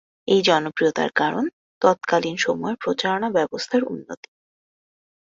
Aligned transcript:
এই 0.27 0.41
জনপ্রিয়তার 0.41 1.11
কারণ 1.15 1.45
তৎকালীন 1.81 2.35
সময়ের 2.37 2.77
প্রচারণা 2.77 3.29
ব্যবস্থার 3.29 3.83
উন্নতি। 3.85 4.29